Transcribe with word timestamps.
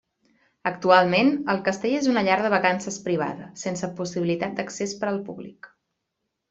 Actualment 0.69 1.29
el 1.53 1.61
castell 1.67 1.93
és 1.99 2.09
una 2.13 2.25
llar 2.29 2.39
de 2.47 2.51
vacances 2.55 2.99
privada, 3.11 3.53
sense 3.67 3.93
possibilitat 4.01 4.59
d'accés 4.61 4.99
per 5.03 5.13
al 5.13 5.25
públic. 5.31 5.75